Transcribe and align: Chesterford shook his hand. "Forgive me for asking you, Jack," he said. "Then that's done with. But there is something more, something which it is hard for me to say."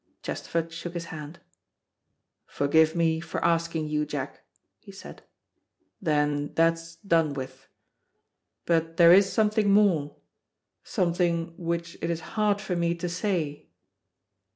Chesterford 0.23 0.73
shook 0.73 0.95
his 0.95 1.05
hand. 1.13 1.39
"Forgive 2.47 2.95
me 2.95 3.19
for 3.19 3.45
asking 3.45 3.87
you, 3.87 4.03
Jack," 4.03 4.41
he 4.79 4.91
said. 4.91 5.21
"Then 6.01 6.53
that's 6.55 6.95
done 6.95 7.35
with. 7.35 7.67
But 8.65 8.97
there 8.97 9.13
is 9.13 9.31
something 9.31 9.69
more, 9.71 10.15
something 10.83 11.53
which 11.55 11.99
it 12.01 12.09
is 12.09 12.21
hard 12.33 12.59
for 12.59 12.75
me 12.75 12.95
to 12.95 13.07
say." 13.07 13.69